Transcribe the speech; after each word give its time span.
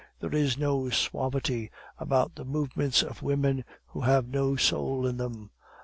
There 0.19 0.33
is 0.33 0.57
no 0.57 0.89
suavity 0.89 1.69
about 1.99 2.33
the 2.33 2.43
movements 2.43 3.03
of 3.03 3.21
women 3.21 3.63
who 3.89 4.01
have 4.01 4.27
no 4.27 4.55
soul 4.55 5.05
in 5.05 5.17
them. 5.17 5.51